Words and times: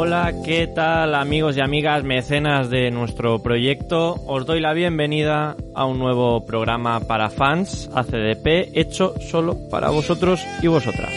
Hola, 0.00 0.32
¿qué 0.44 0.68
tal 0.68 1.16
amigos 1.16 1.56
y 1.56 1.60
amigas 1.60 2.04
mecenas 2.04 2.70
de 2.70 2.92
nuestro 2.92 3.42
proyecto? 3.42 4.14
Os 4.28 4.46
doy 4.46 4.60
la 4.60 4.72
bienvenida 4.72 5.56
a 5.74 5.86
un 5.86 5.98
nuevo 5.98 6.46
programa 6.46 7.00
para 7.00 7.30
fans 7.30 7.90
ACDP 7.92 8.78
hecho 8.78 9.14
solo 9.20 9.56
para 9.68 9.90
vosotros 9.90 10.40
y 10.62 10.68
vosotras. 10.68 11.10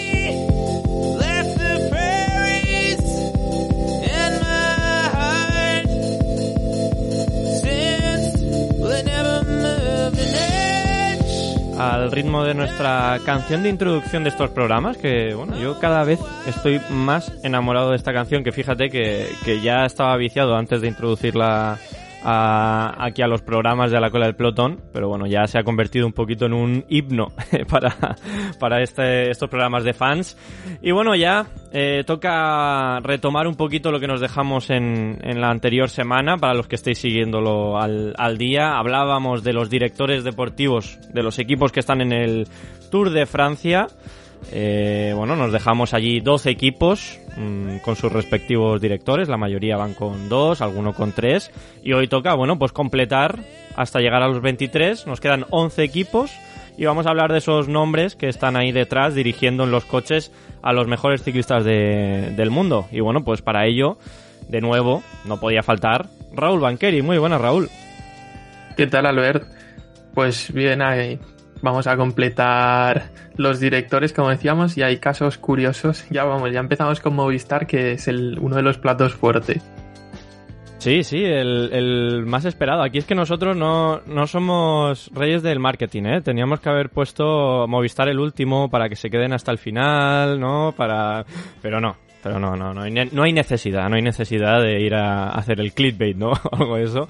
Al 11.81 12.11
ritmo 12.11 12.43
de 12.43 12.53
nuestra 12.53 13.17
canción 13.25 13.63
de 13.63 13.69
introducción 13.69 14.23
de 14.23 14.29
estos 14.29 14.51
programas, 14.51 14.97
que 14.97 15.33
bueno, 15.33 15.57
yo 15.57 15.79
cada 15.79 16.03
vez 16.03 16.19
estoy 16.45 16.79
más 16.91 17.33
enamorado 17.43 17.89
de 17.89 17.95
esta 17.95 18.13
canción, 18.13 18.43
que 18.43 18.51
fíjate 18.51 18.91
que, 18.91 19.27
que 19.43 19.61
ya 19.61 19.87
estaba 19.87 20.15
viciado 20.15 20.55
antes 20.55 20.79
de 20.81 20.89
introducirla 20.89 21.79
a- 22.23 22.95
aquí 23.03 23.21
a 23.21 23.27
los 23.27 23.41
programas 23.41 23.91
de 23.91 23.99
la 23.99 24.09
cola 24.09 24.25
del 24.25 24.35
pelotón, 24.35 24.79
pero 24.93 25.07
bueno, 25.09 25.25
ya 25.27 25.47
se 25.47 25.57
ha 25.59 25.63
convertido 25.63 26.05
un 26.05 26.13
poquito 26.13 26.45
en 26.45 26.53
un 26.53 26.85
himno 26.89 27.27
para, 27.69 27.95
para 28.59 28.81
este, 28.81 29.29
estos 29.31 29.49
programas 29.49 29.83
de 29.83 29.93
fans. 29.93 30.37
Y 30.81 30.91
bueno, 30.91 31.15
ya 31.15 31.45
eh, 31.71 32.03
toca 32.05 32.99
retomar 33.01 33.47
un 33.47 33.55
poquito 33.55 33.91
lo 33.91 33.99
que 33.99 34.07
nos 34.07 34.21
dejamos 34.21 34.69
en, 34.69 35.19
en 35.23 35.41
la 35.41 35.49
anterior 35.49 35.89
semana, 35.89 36.37
para 36.37 36.53
los 36.53 36.67
que 36.67 36.75
estéis 36.75 36.99
siguiéndolo 36.99 37.79
al, 37.79 38.13
al 38.17 38.37
día. 38.37 38.77
Hablábamos 38.77 39.43
de 39.43 39.53
los 39.53 39.69
directores 39.69 40.23
deportivos 40.23 40.99
de 41.13 41.23
los 41.23 41.39
equipos 41.39 41.71
que 41.71 41.79
están 41.79 42.01
en 42.01 42.11
el 42.13 42.47
Tour 42.91 43.09
de 43.09 43.25
Francia. 43.25 43.87
Eh, 44.51 45.13
bueno, 45.15 45.35
nos 45.35 45.51
dejamos 45.51 45.93
allí 45.93 46.19
12 46.19 46.49
equipos 46.49 47.19
mm, 47.37 47.77
con 47.77 47.95
sus 47.95 48.11
respectivos 48.11 48.81
directores, 48.81 49.29
la 49.29 49.37
mayoría 49.37 49.77
van 49.77 49.93
con 49.93 50.29
dos, 50.29 50.61
alguno 50.61 50.93
con 50.93 51.11
tres, 51.11 51.51
y 51.83 51.93
hoy 51.93 52.07
toca, 52.07 52.33
bueno, 52.33 52.57
pues 52.57 52.71
completar 52.71 53.39
hasta 53.75 53.99
llegar 53.99 54.23
a 54.23 54.27
los 54.27 54.41
23, 54.41 55.07
nos 55.07 55.19
quedan 55.21 55.45
11 55.51 55.83
equipos 55.83 56.31
y 56.77 56.85
vamos 56.85 57.05
a 57.05 57.09
hablar 57.11 57.31
de 57.31 57.37
esos 57.37 57.67
nombres 57.67 58.15
que 58.15 58.27
están 58.29 58.55
ahí 58.57 58.71
detrás 58.71 59.13
dirigiendo 59.15 59.63
en 59.65 59.71
los 59.71 59.85
coches 59.85 60.31
a 60.63 60.73
los 60.73 60.87
mejores 60.87 61.23
ciclistas 61.23 61.63
de- 61.63 62.33
del 62.35 62.49
mundo. 62.49 62.87
Y 62.91 62.99
bueno, 63.01 63.23
pues 63.23 63.41
para 63.41 63.65
ello, 63.67 63.97
de 64.49 64.61
nuevo, 64.61 65.03
no 65.25 65.39
podía 65.39 65.63
faltar 65.63 66.07
Raúl 66.33 66.59
Banqueri. 66.61 67.01
Muy 67.01 67.17
buenas, 67.17 67.39
Raúl. 67.41 67.69
¿Qué 68.77 68.87
tal, 68.87 69.05
Albert? 69.05 69.43
Pues 70.13 70.51
bien, 70.53 70.81
ahí 70.81 71.19
vamos 71.61 71.87
a 71.87 71.97
completar 71.97 73.09
los 73.35 73.59
directores, 73.59 74.13
como 74.13 74.29
decíamos, 74.29 74.77
y 74.77 74.83
hay 74.83 74.97
casos 74.97 75.37
curiosos. 75.37 76.05
Ya 76.09 76.23
vamos, 76.23 76.51
ya 76.51 76.59
empezamos 76.59 76.99
con 76.99 77.15
Movistar, 77.15 77.67
que 77.67 77.93
es 77.93 78.07
el, 78.07 78.37
uno 78.39 78.55
de 78.55 78.61
los 78.61 78.77
platos 78.77 79.13
fuertes. 79.13 79.63
Sí, 80.81 81.03
sí, 81.03 81.23
el, 81.23 82.23
más 82.25 82.45
esperado. 82.45 82.81
Aquí 82.81 82.97
es 82.97 83.05
que 83.05 83.13
nosotros 83.13 83.55
no, 83.55 84.01
no 84.07 84.25
somos 84.25 85.11
reyes 85.13 85.43
del 85.43 85.59
marketing, 85.59 86.03
¿eh? 86.05 86.21
Teníamos 86.21 86.59
que 86.59 86.69
haber 86.69 86.89
puesto 86.89 87.67
Movistar 87.67 88.09
el 88.09 88.19
último 88.19 88.67
para 88.67 88.89
que 88.89 88.95
se 88.95 89.11
queden 89.11 89.31
hasta 89.31 89.51
el 89.51 89.59
final, 89.59 90.39
¿no? 90.39 90.73
Para... 90.75 91.23
Pero 91.61 91.79
no, 91.79 91.97
pero 92.23 92.39
no, 92.39 92.55
no, 92.55 92.73
no 92.73 92.83
no 93.11 93.23
hay 93.23 93.33
necesidad, 93.33 93.89
no 93.89 93.95
hay 93.95 94.01
necesidad 94.01 94.61
de 94.61 94.81
ir 94.81 94.95
a 94.95 95.29
hacer 95.29 95.59
el 95.59 95.73
clickbait, 95.73 96.17
¿no? 96.17 96.31
Algo 96.51 96.77
de 96.77 96.83
eso. 96.83 97.07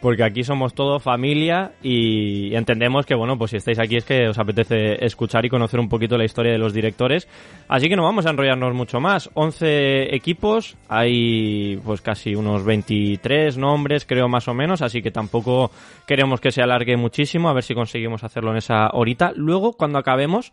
Porque 0.00 0.24
aquí 0.24 0.44
somos 0.44 0.72
todo 0.72 0.98
familia 0.98 1.72
y 1.82 2.54
entendemos 2.54 3.04
que, 3.04 3.14
bueno, 3.14 3.36
pues 3.36 3.50
si 3.50 3.58
estáis 3.58 3.78
aquí 3.78 3.96
es 3.96 4.04
que 4.04 4.28
os 4.28 4.38
apetece 4.38 5.04
escuchar 5.04 5.44
y 5.44 5.50
conocer 5.50 5.78
un 5.78 5.90
poquito 5.90 6.16
la 6.16 6.24
historia 6.24 6.52
de 6.52 6.58
los 6.58 6.72
directores. 6.72 7.28
Así 7.68 7.88
que 7.88 7.96
no 7.96 8.04
vamos 8.04 8.24
a 8.24 8.30
enrollarnos 8.30 8.74
mucho 8.74 8.98
más. 8.98 9.28
11 9.34 10.14
equipos, 10.14 10.76
hay 10.88 11.76
pues 11.84 12.00
casi 12.00 12.34
unos 12.34 12.64
23 12.64 13.58
nombres, 13.58 14.06
creo 14.06 14.26
más 14.28 14.48
o 14.48 14.54
menos, 14.54 14.80
así 14.80 15.02
que 15.02 15.10
tampoco 15.10 15.70
queremos 16.06 16.40
que 16.40 16.50
se 16.50 16.62
alargue 16.62 16.96
muchísimo, 16.96 17.50
a 17.50 17.52
ver 17.52 17.62
si 17.62 17.74
conseguimos 17.74 18.24
hacerlo 18.24 18.52
en 18.52 18.56
esa 18.56 18.88
horita. 18.94 19.32
Luego, 19.36 19.74
cuando 19.74 19.98
acabemos, 19.98 20.52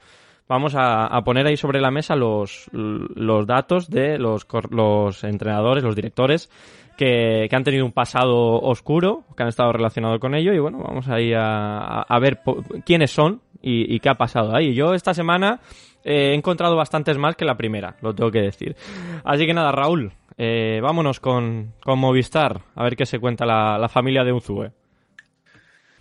vamos 0.50 0.74
a, 0.76 1.22
poner 1.24 1.48
ahí 1.48 1.58
sobre 1.58 1.82
la 1.82 1.92
mesa 1.92 2.16
los, 2.16 2.70
los 2.74 3.48
datos 3.48 3.90
de 3.90 4.18
los, 4.18 4.46
los 4.72 5.24
entrenadores, 5.24 5.84
los 5.84 5.96
directores 5.96 6.50
que, 6.98 7.48
han 7.52 7.64
tenido 7.64 7.86
un 7.86 7.92
pasado 7.92 8.60
oscuro, 8.60 9.24
que 9.36 9.44
han 9.44 9.50
estado 9.50 9.72
relacionados 9.72 10.20
con 10.20 10.36
ello, 10.36 10.54
y 10.54 10.60
bueno, 10.60 10.80
vamos 10.80 11.08
ahí 11.08 11.32
a, 11.34 12.02
a- 12.02 12.20
ver 12.20 12.40
quiénes 12.86 13.12
son 13.12 13.42
y, 13.62 14.00
qué 14.00 14.10
ha 14.10 14.16
pasado 14.16 14.56
ahí. 14.56 14.74
Yo 14.74 14.94
esta 14.94 15.14
semana 15.14 15.62
eh, 16.04 16.32
he 16.32 16.34
encontrado 16.34 16.76
bastantes 16.76 17.18
más 17.18 17.36
que 17.36 17.46
la 17.46 17.56
primera, 17.56 17.96
lo 18.02 18.14
tengo 18.14 18.32
que 18.32 18.42
decir. 18.42 18.76
Así 19.24 19.46
que 19.46 19.54
nada, 19.54 19.72
Raúl, 19.72 20.12
eh, 20.38 20.80
vámonos 20.82 21.20
con, 21.20 21.74
con 21.84 22.00
Movistar, 22.00 22.62
a 22.76 22.84
ver 22.84 22.96
qué 22.96 23.06
se 23.06 23.20
cuenta 23.20 23.46
la, 23.46 23.88
familia 23.90 24.24
de 24.24 24.34
Unzue. 24.34 24.72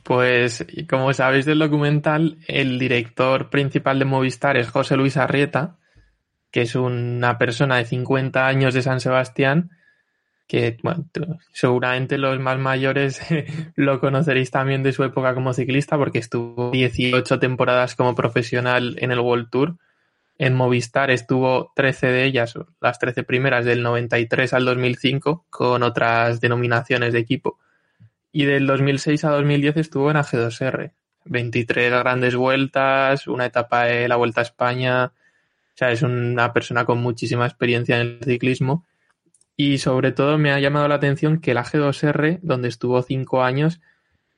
Pues, 0.03 0.65
como 0.89 1.13
sabéis 1.13 1.45
del 1.45 1.59
documental, 1.59 2.39
el 2.47 2.79
director 2.79 3.51
principal 3.51 3.99
de 3.99 4.05
Movistar 4.05 4.57
es 4.57 4.71
José 4.71 4.97
Luis 4.97 5.17
Arrieta, 5.17 5.77
que 6.51 6.63
es 6.63 6.75
una 6.75 7.37
persona 7.39 7.77
de 7.77 7.85
50 7.85 8.47
años 8.47 8.73
de 8.73 8.83
San 8.83 9.01
Sebastián, 9.01 9.71
que 10.47 10.77
bueno, 10.83 11.05
seguramente 11.53 12.19
los 12.19 12.39
más 12.39 12.59
mayores 12.59 13.21
lo 13.77 14.01
conoceréis 14.01 14.51
también 14.51 14.83
de 14.83 14.93
su 14.93 15.05
época 15.05 15.35
como 15.35 15.53
ciclista, 15.53 15.97
porque 15.97 16.19
estuvo 16.19 16.71
18 16.71 17.39
temporadas 17.39 17.95
como 17.95 18.15
profesional 18.15 18.97
en 19.01 19.13
el 19.13 19.21
World 19.21 19.51
Tour. 19.51 19.77
En 20.39 20.55
Movistar 20.55 21.11
estuvo 21.11 21.73
13 21.75 22.09
de 22.09 22.25
ellas, 22.25 22.55
las 22.81 22.99
13 22.99 23.23
primeras 23.23 23.65
del 23.65 23.83
93 23.83 24.53
al 24.53 24.67
2005, 24.67 25.47
con 25.49 25.83
otras 25.83 26.41
denominaciones 26.41 27.13
de 27.15 27.21
equipo 27.21 27.59
y 28.37 28.45
del 28.45 28.67
2006 28.67 29.25
a 29.25 29.31
2010 29.31 29.79
estuvo 29.79 30.11
en 30.11 30.19
AG2R. 30.19 30.93
23 31.25 31.91
grandes 31.91 32.37
vueltas, 32.37 33.27
una 33.29 33.47
etapa 33.47 33.85
de 33.85 34.09
la 34.09 34.17
Vuelta 34.17 34.43
a 34.43 34.45
España. 34.45 35.05
O 35.07 35.11
sea, 35.73 35.91
es 35.91 36.03
una 36.03 36.53
persona 36.53 36.85
con 36.85 36.99
muchísima 36.99 37.47
experiencia 37.47 37.99
en 37.99 38.03
el 38.03 38.21
ciclismo. 38.23 38.85
Y 39.57 39.79
sobre 39.79 40.13
todo 40.13 40.37
me 40.39 40.53
ha 40.53 40.61
llamado 40.61 40.87
la 40.89 40.97
atención 40.97 41.41
que 41.41 41.53
el 41.53 41.57
AG2R, 41.59 42.41
donde 42.43 42.69
estuvo 42.69 43.01
cinco 43.03 43.43
años, 43.43 43.81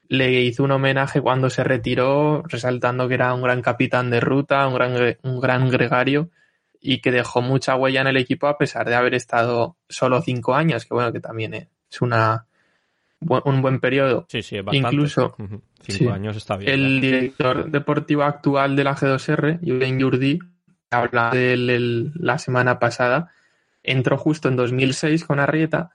le 0.08 0.40
hizo 0.42 0.62
un 0.64 0.70
homenaje 0.70 1.20
cuando 1.20 1.50
se 1.50 1.64
retiró, 1.64 2.42
resaltando 2.46 3.08
que 3.08 3.14
era 3.14 3.34
un 3.34 3.42
gran 3.42 3.60
capitán 3.60 4.10
de 4.10 4.20
ruta, 4.20 4.66
un 4.68 4.74
gran, 4.74 5.16
un 5.22 5.40
gran 5.40 5.68
gregario 5.70 6.30
y 6.80 7.00
que 7.00 7.10
dejó 7.10 7.42
mucha 7.42 7.74
huella 7.74 8.00
en 8.02 8.06
el 8.06 8.16
equipo 8.16 8.46
a 8.46 8.56
pesar 8.56 8.88
de 8.88 8.94
haber 8.94 9.14
estado 9.14 9.76
solo 9.88 10.22
cinco 10.22 10.54
años, 10.54 10.84
que 10.86 10.94
bueno, 10.94 11.12
que 11.12 11.20
también 11.20 11.52
es 11.54 12.00
una, 12.00 12.46
un 13.20 13.60
buen 13.60 13.80
periodo. 13.80 14.26
Sí, 14.28 14.42
sí, 14.42 14.60
bastante. 14.60 14.78
Incluso-. 14.94 15.34
Cinco 15.82 15.98
sí. 15.98 16.06
años 16.08 16.36
está 16.36 16.56
bien. 16.56 16.70
El 16.72 17.00
director 17.00 17.70
deportivo 17.70 18.22
actual 18.22 18.76
de 18.76 18.84
la 18.84 18.94
G2R, 18.94 19.58
Julen 19.60 19.98
Yurdi, 19.98 20.38
que 20.38 20.46
habla 20.96 21.30
de 21.30 21.52
él 21.54 21.70
el- 21.70 22.12
la 22.14 22.38
semana 22.38 22.78
pasada, 22.78 23.32
entró 23.90 24.16
justo 24.18 24.48
en 24.48 24.56
2006 24.56 25.24
con 25.24 25.40
Arrieta 25.40 25.90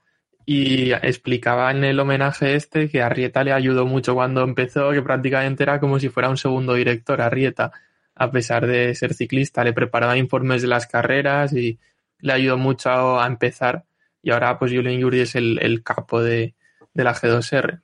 y 0.46 0.92
explicaba 0.92 1.72
en 1.72 1.84
el 1.84 2.00
homenaje 2.00 2.56
este 2.56 2.90
que 2.90 3.02
Arrieta 3.02 3.44
le 3.44 3.54
ayudó 3.54 3.86
mucho 3.86 4.14
cuando 4.14 4.44
empezó, 4.44 4.92
que 4.92 5.02
prácticamente 5.02 5.64
era 5.64 5.80
como 5.80 6.00
si 6.00 6.10
fuera 6.10 6.30
un 6.30 6.38
segundo 6.38 6.74
director 6.74 7.22
Arrieta, 7.22 7.72
a 8.16 8.32
pesar 8.32 8.68
de 8.68 8.94
ser 8.96 9.14
ciclista, 9.14 9.64
le 9.64 9.74
preparaba 9.74 10.18
informes 10.18 10.62
de 10.62 10.68
las 10.68 10.88
carreras 10.88 11.54
y 11.54 11.80
le 12.20 12.34
ayudó 12.34 12.58
mucho 12.58 13.20
a 13.20 13.26
empezar 13.28 13.86
y 14.24 14.32
ahora 14.32 14.58
pues 14.58 14.72
Julen 14.72 15.00
Yurdi 15.00 15.20
es 15.20 15.36
el, 15.36 15.60
el 15.62 15.84
capo 15.84 16.24
de, 16.24 16.56
de 16.94 17.04
la 17.04 17.14
G2R. 17.14 17.82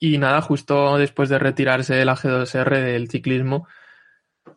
Y 0.00 0.18
nada, 0.18 0.42
justo 0.42 0.98
después 0.98 1.28
de 1.28 1.38
retirarse 1.38 1.94
de 1.94 2.04
la 2.04 2.16
G2R 2.16 2.82
del 2.82 3.08
ciclismo, 3.08 3.68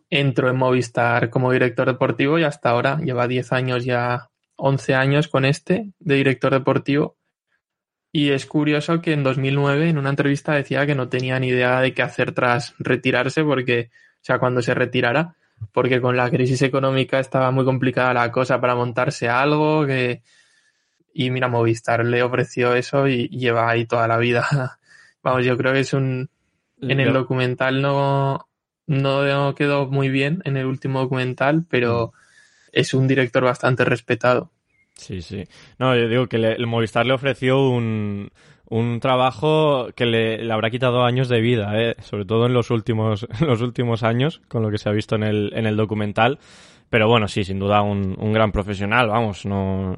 entró 0.09 0.49
en 0.49 0.57
Movistar 0.57 1.29
como 1.29 1.51
director 1.51 1.87
deportivo 1.87 2.39
y 2.39 2.43
hasta 2.43 2.71
ahora 2.71 2.97
lleva 2.97 3.27
10 3.27 3.53
años 3.53 3.85
ya, 3.85 4.31
11 4.65 4.95
años 4.95 5.27
con 5.27 5.43
este 5.43 5.91
de 5.99 6.15
director 6.15 6.53
deportivo. 6.53 7.17
Y 8.13 8.29
es 8.29 8.45
curioso 8.45 9.01
que 9.01 9.11
en 9.11 9.21
2009 9.21 9.89
en 9.89 9.97
una 9.97 10.11
entrevista 10.11 10.53
decía 10.53 10.85
que 10.85 10.95
no 10.95 11.09
tenía 11.09 11.37
ni 11.37 11.49
idea 11.49 11.81
de 11.81 11.93
qué 11.93 12.01
hacer 12.01 12.31
tras 12.31 12.73
retirarse 12.79 13.43
porque, 13.43 13.89
o 13.91 14.21
sea, 14.21 14.39
cuando 14.39 14.61
se 14.61 14.73
retirara, 14.73 15.35
porque 15.73 15.99
con 15.99 16.15
la 16.15 16.29
crisis 16.29 16.61
económica 16.61 17.19
estaba 17.19 17.51
muy 17.51 17.65
complicada 17.65 18.13
la 18.13 18.31
cosa 18.31 18.61
para 18.61 18.75
montarse 18.75 19.27
algo 19.27 19.85
que... 19.85 20.23
Y 21.13 21.29
mira, 21.29 21.49
Movistar 21.49 22.05
le 22.05 22.23
ofreció 22.23 22.73
eso 22.73 23.07
y 23.09 23.27
lleva 23.27 23.69
ahí 23.69 23.85
toda 23.85 24.07
la 24.07 24.17
vida. 24.17 24.79
Vamos, 25.23 25.43
yo 25.45 25.57
creo 25.57 25.73
que 25.73 25.81
es 25.81 25.93
un... 25.93 26.29
En 26.79 27.01
el 27.01 27.11
documental 27.11 27.81
no, 27.81 28.47
no 28.87 29.55
quedó 29.55 29.87
muy 29.87 30.07
bien 30.07 30.41
en 30.45 30.55
el 30.55 30.67
último 30.67 31.01
documental, 31.01 31.65
pero 31.69 32.13
mm. 32.13 32.69
es 32.71 32.93
un 32.93 33.07
director 33.07 33.43
bastante 33.43 33.83
respetado. 33.83 34.52
Sí, 34.95 35.21
sí. 35.21 35.43
No, 35.79 35.95
yo 35.95 36.07
digo 36.07 36.27
que 36.27 36.37
el 36.37 36.67
Movistar 36.67 37.05
le 37.05 37.13
ofreció 37.13 37.67
un, 37.69 38.31
un 38.69 38.99
trabajo 38.99 39.89
que 39.95 40.05
le, 40.05 40.51
habrá 40.51 40.69
quitado 40.69 41.03
años 41.03 41.29
de 41.29 41.41
vida, 41.41 41.79
¿eh? 41.79 41.95
sobre 42.01 42.25
todo 42.25 42.45
en 42.45 42.53
los 42.53 42.71
últimos, 42.71 43.27
los 43.41 43.61
últimos 43.61 44.03
años, 44.03 44.41
con 44.47 44.63
lo 44.63 44.71
que 44.71 44.77
se 44.77 44.89
ha 44.89 44.93
visto 44.93 45.15
en 45.15 45.23
el, 45.23 45.51
en 45.55 45.65
el 45.65 45.75
documental. 45.75 46.39
Pero 46.89 47.07
bueno, 47.07 47.27
sí, 47.27 47.43
sin 47.43 47.57
duda 47.57 47.81
un, 47.81 48.15
un 48.19 48.33
gran 48.33 48.51
profesional, 48.51 49.07
vamos, 49.07 49.47
no 49.47 49.95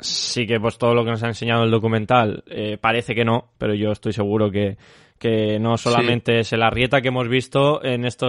sí 0.00 0.46
que 0.46 0.58
pues 0.58 0.78
todo 0.78 0.94
lo 0.94 1.04
que 1.04 1.10
nos 1.10 1.22
ha 1.22 1.28
enseñado 1.28 1.64
el 1.64 1.70
documental 1.70 2.42
eh, 2.46 2.78
parece 2.80 3.14
que 3.14 3.24
no, 3.24 3.50
pero 3.58 3.74
yo 3.74 3.92
estoy 3.92 4.14
seguro 4.14 4.50
que, 4.50 4.78
que 5.20 5.58
no 5.60 5.76
solamente 5.76 6.40
es 6.40 6.52
el 6.54 6.62
Arrieta 6.62 7.02
que 7.02 7.08
hemos 7.08 7.28
visto 7.28 7.84
en 7.84 8.06
este 8.06 8.26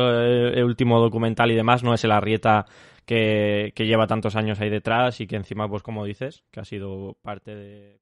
último 0.62 1.00
documental 1.00 1.50
y 1.50 1.56
demás, 1.56 1.84
no 1.84 1.94
es 1.94 2.04
el 2.04 2.12
Arrieta 2.12 2.66
que, 3.06 3.72
que 3.74 3.86
lleva 3.86 4.08
tantos 4.08 4.36
años 4.36 4.60
ahí 4.60 4.70
detrás 4.70 5.22
y 5.22 5.26
que 5.26 5.38
encima, 5.38 5.70
pues 5.70 5.84
como 5.84 6.04
dices, 6.04 6.44
que 6.52 6.60
ha 6.60 6.66
sido 6.66 7.16
parte 7.22 7.56
de... 7.56 8.02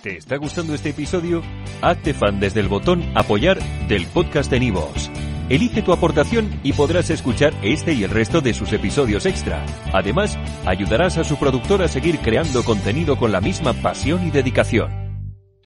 ¿Te 0.00 0.16
está 0.16 0.36
gustando 0.36 0.74
este 0.74 0.90
episodio? 0.90 1.42
Hazte 1.82 2.14
fan 2.14 2.38
desde 2.38 2.60
el 2.60 2.68
botón 2.68 3.02
apoyar 3.16 3.58
del 3.88 4.06
podcast 4.06 4.50
de 4.50 4.60
Nivos. 4.60 5.10
Elige 5.48 5.82
tu 5.82 5.92
aportación 5.92 6.60
y 6.62 6.72
podrás 6.72 7.10
escuchar 7.10 7.52
este 7.62 7.94
y 7.94 8.04
el 8.04 8.10
resto 8.10 8.40
de 8.40 8.54
sus 8.54 8.72
episodios 8.72 9.26
extra. 9.26 9.66
Además, 9.92 10.38
ayudarás 10.64 11.18
a 11.18 11.24
su 11.24 11.36
productor 11.36 11.82
a 11.82 11.88
seguir 11.88 12.20
creando 12.20 12.62
contenido 12.62 13.16
con 13.16 13.32
la 13.32 13.40
misma 13.40 13.72
pasión 13.72 14.24
y 14.24 14.30
dedicación. 14.30 15.01